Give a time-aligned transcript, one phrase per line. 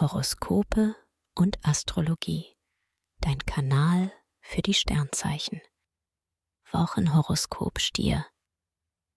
[0.00, 0.94] Horoskope
[1.34, 2.56] und Astrologie.
[3.18, 5.60] Dein Kanal für die Sternzeichen.
[6.70, 8.24] Wochenhoroskop Stier.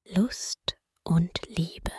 [0.05, 1.91] Lust und Liebe.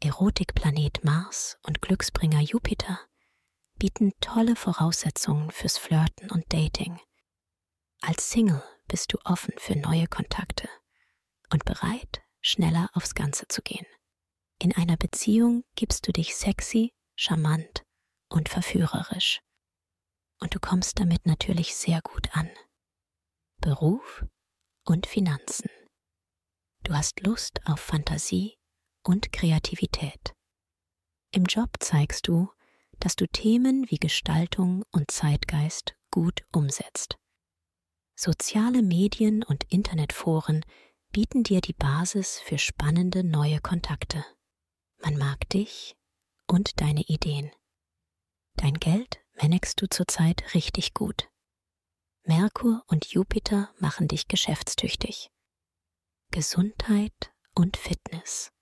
[0.00, 3.00] Erotikplanet Mars und Glücksbringer Jupiter
[3.74, 7.00] bieten tolle Voraussetzungen fürs Flirten und Dating.
[8.02, 10.68] Als Single bist du offen für neue Kontakte
[11.52, 13.86] und bereit, schneller aufs Ganze zu gehen.
[14.60, 17.82] In einer Beziehung gibst du dich sexy, charmant
[18.28, 19.40] und verführerisch.
[20.40, 22.50] Und du kommst damit natürlich sehr gut an.
[23.60, 24.24] Beruf
[24.84, 25.70] und Finanzen.
[26.82, 28.56] Du hast Lust auf Fantasie
[29.02, 30.34] und Kreativität.
[31.30, 32.50] Im Job zeigst du,
[33.00, 37.16] dass du Themen wie Gestaltung und Zeitgeist gut umsetzt.
[38.16, 40.64] Soziale Medien und Internetforen
[41.10, 44.24] bieten dir die Basis für spannende neue Kontakte.
[45.02, 45.96] Man mag dich
[46.54, 47.50] und deine Ideen.
[48.54, 51.28] Dein Geld managst du zurzeit richtig gut.
[52.22, 55.30] Merkur und Jupiter machen dich geschäftstüchtig.
[56.30, 58.52] Gesundheit und Fitness.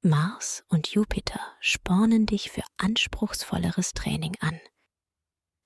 [0.00, 4.58] Mars und Jupiter spornen dich für anspruchsvolleres Training an.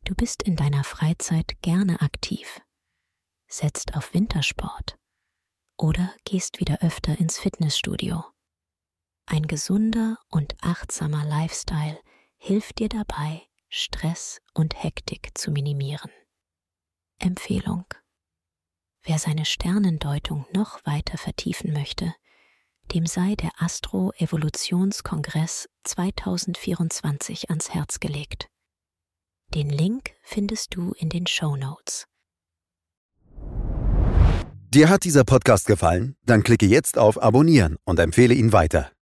[0.04, 2.60] Du bist in deiner Freizeit gerne aktiv,
[3.46, 4.98] setzt auf Wintersport
[5.78, 8.24] oder gehst wieder öfter ins Fitnessstudio.
[9.28, 11.98] Ein gesunder und achtsamer Lifestyle
[12.36, 16.12] hilft dir dabei, Stress und Hektik zu minimieren.
[17.18, 17.86] Empfehlung.
[19.02, 22.14] Wer seine Sternendeutung noch weiter vertiefen möchte,
[22.94, 28.46] dem sei der Astro-Evolutionskongress 2024 ans Herz gelegt.
[29.54, 32.06] Den Link findest du in den Show Notes.
[34.68, 36.16] Dir hat dieser Podcast gefallen?
[36.24, 38.92] Dann klicke jetzt auf Abonnieren und empfehle ihn weiter.